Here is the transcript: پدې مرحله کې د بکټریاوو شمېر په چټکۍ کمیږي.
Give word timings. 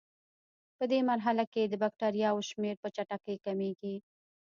پدې 0.77 0.99
مرحله 1.11 1.43
کې 1.53 1.63
د 1.67 1.73
بکټریاوو 1.83 2.47
شمېر 2.49 2.75
په 2.83 2.87
چټکۍ 2.95 3.37
کمیږي. 3.45 3.95